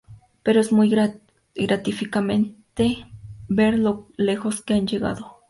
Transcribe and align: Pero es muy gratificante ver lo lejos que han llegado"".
Pero 0.41 0.59
es 0.61 0.71
muy 0.71 0.89
gratificante 1.53 3.05
ver 3.49 3.77
lo 3.77 4.07
lejos 4.17 4.63
que 4.63 4.73
han 4.73 4.87
llegado"". 4.87 5.37